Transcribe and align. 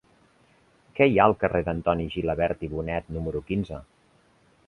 Què 0.99 1.07
hi 1.09 1.19
ha 1.23 1.27
al 1.31 1.35
carrer 1.43 1.61
d'Antoni 1.67 2.09
Gilabert 2.15 2.65
i 2.67 2.69
Bonet 2.73 3.13
número 3.19 3.43
quinze? 3.51 3.83